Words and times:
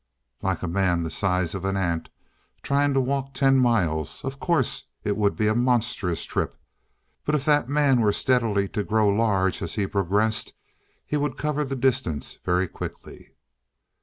Like 0.41 0.63
a 0.63 0.67
man 0.67 1.03
the 1.03 1.11
size 1.11 1.53
of 1.53 1.63
an 1.63 1.77
ant, 1.77 2.09
trying 2.63 2.95
to 2.95 2.99
walk 2.99 3.35
ten 3.35 3.59
miles. 3.59 4.23
Of 4.25 4.39
course, 4.39 4.85
it 5.03 5.15
would 5.15 5.35
be 5.35 5.45
a 5.45 5.53
monstrous 5.53 6.23
trip. 6.23 6.55
But 7.23 7.35
if 7.35 7.45
that 7.45 7.69
man 7.69 8.01
were 8.01 8.11
steadily 8.11 8.67
to 8.69 8.83
grow 8.83 9.09
larger, 9.09 9.63
as 9.65 9.75
he 9.75 9.85
progressed 9.85 10.55
he 11.05 11.17
would 11.17 11.37
cover 11.37 11.63
the 11.63 11.75
distance 11.75 12.39
very 12.43 12.67
quickly. 12.67 13.33